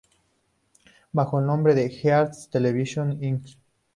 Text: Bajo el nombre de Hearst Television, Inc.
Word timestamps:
Bajo 1.13 1.37
el 1.39 1.45
nombre 1.45 1.75
de 1.75 1.87
Hearst 1.91 2.51
Television, 2.51 3.23
Inc. 3.23 3.45